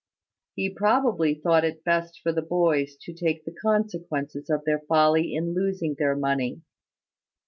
He 0.55 0.67
probably 0.73 1.35
thought 1.35 1.63
it 1.63 1.83
best 1.83 2.21
for 2.23 2.31
the 2.31 2.41
boys 2.41 2.95
to 3.01 3.13
take 3.13 3.45
the 3.45 3.53
consequences 3.53 4.49
of 4.49 4.65
their 4.65 4.79
folly 4.79 5.35
in 5.35 5.53
losing 5.53 5.93
their 5.99 6.15
money. 6.15 6.63